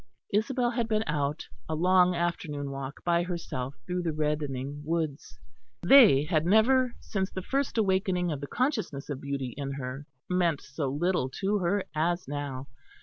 Isabel 0.33 0.71
had 0.71 0.87
been 0.87 1.03
out 1.05 1.47
a 1.69 1.75
long 1.75 2.15
afternoon 2.15 2.71
walk 2.71 3.03
by 3.03 3.21
herself 3.21 3.75
through 3.85 4.01
the 4.01 4.11
reddening 4.11 4.81
woods. 4.83 5.37
They 5.83 6.23
had 6.23 6.43
never, 6.43 6.95
since 6.99 7.29
the 7.29 7.43
first 7.43 7.77
awakening 7.77 8.31
of 8.31 8.41
the 8.41 8.47
consciousness 8.47 9.11
of 9.11 9.21
beauty 9.21 9.53
in 9.57 9.73
her, 9.73 10.07
meant 10.27 10.59
so 10.61 10.87
little 10.87 11.29
to 11.41 11.59
her 11.59 11.83
as 11.95 12.27
now. 12.27 12.65